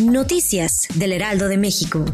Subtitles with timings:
[0.00, 2.04] Noticias del Heraldo de México.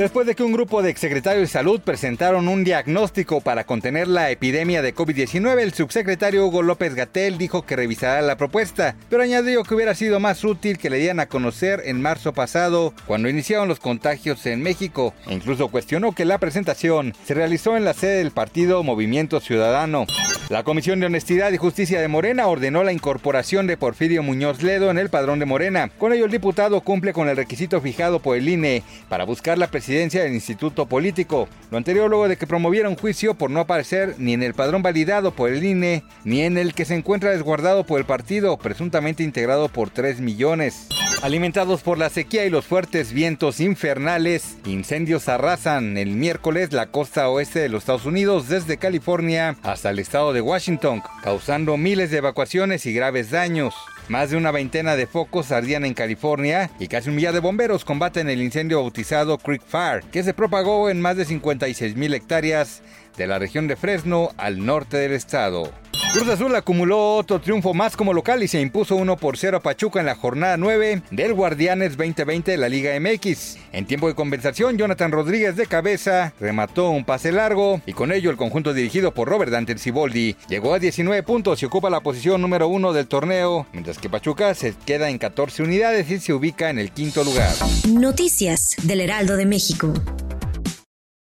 [0.00, 4.30] Después de que un grupo de exsecretarios de salud presentaron un diagnóstico para contener la
[4.30, 9.62] epidemia de COVID-19, el subsecretario Hugo López Gatel dijo que revisará la propuesta, pero añadió
[9.62, 13.68] que hubiera sido más útil que le dieran a conocer en marzo pasado, cuando iniciaron
[13.68, 18.18] los contagios en México, e incluso cuestionó que la presentación se realizó en la sede
[18.18, 20.06] del partido Movimiento Ciudadano.
[20.50, 24.90] La Comisión de Honestidad y Justicia de Morena ordenó la incorporación de Porfirio Muñoz Ledo
[24.90, 25.92] en el padrón de Morena.
[25.96, 29.70] Con ello, el diputado cumple con el requisito fijado por el INE para buscar la
[29.70, 31.48] presidencia del Instituto Político.
[31.70, 34.82] Lo anterior luego de que promoviera un juicio por no aparecer ni en el padrón
[34.82, 39.22] validado por el INE, ni en el que se encuentra desguardado por el partido, presuntamente
[39.22, 40.88] integrado por 3 millones.
[41.22, 47.28] Alimentados por la sequía y los fuertes vientos infernales, incendios arrasan el miércoles la costa
[47.28, 52.18] oeste de los Estados Unidos desde California hasta el estado de Washington, causando miles de
[52.18, 53.74] evacuaciones y graves daños.
[54.08, 57.84] Más de una veintena de focos ardían en California y casi un millar de bomberos
[57.84, 62.80] combaten el incendio bautizado Creek Fire, que se propagó en más de 56 mil hectáreas
[63.18, 65.70] de la región de Fresno al norte del estado.
[66.12, 69.60] Cruz Azul acumuló otro triunfo más como local y se impuso 1 por 0 a
[69.60, 73.58] Pachuca en la jornada 9 del Guardianes 2020 de la Liga MX.
[73.72, 78.32] En tiempo de compensación, Jonathan Rodríguez de cabeza remató un pase largo y con ello
[78.32, 82.42] el conjunto dirigido por Robert Dante Ciboldi llegó a 19 puntos y ocupa la posición
[82.42, 86.70] número 1 del torneo, mientras que Pachuca se queda en 14 unidades y se ubica
[86.70, 87.54] en el quinto lugar.
[87.88, 89.94] Noticias del Heraldo de México.